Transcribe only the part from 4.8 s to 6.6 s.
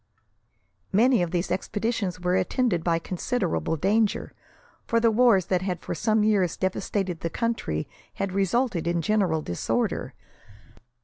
for the wars that had for some years